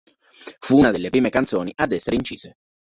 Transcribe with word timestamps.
Fu 0.57 0.79
una 0.79 0.89
delle 0.89 1.11
prime 1.11 1.29
canzoni 1.29 1.71
ad 1.75 1.91
essere 1.91 2.15
incise. 2.15 2.55